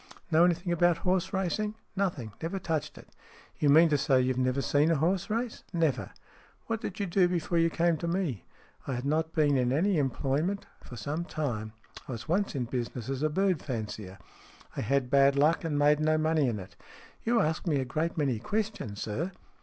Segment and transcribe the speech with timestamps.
[0.31, 2.31] "Know anything about horse racing?"" Nothing.
[2.41, 3.09] Never touched it.""
[3.59, 6.09] You mean to say you've never seen a horse race?"" Never.""
[6.65, 8.43] What did you do before you came to me?""
[8.87, 11.21] I had not been in any employment for some STORIES IN
[11.67, 11.73] GREY time.
[12.07, 14.17] I was once in business as a bird fancier.
[14.75, 16.75] I had bad luck and made no money in it.
[17.23, 19.31] You ask me a great many questions, sir."